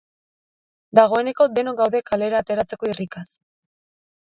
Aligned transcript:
Dagoeneko 0.99 1.47
denok 1.59 1.79
gaude 1.83 2.03
kalera 2.09 2.41
ateratzeko 2.47 2.93
irrikaz. 2.95 3.29